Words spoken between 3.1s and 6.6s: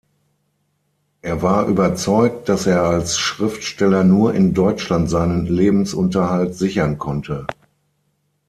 Schriftsteller nur in Deutschland seinen Lebensunterhalt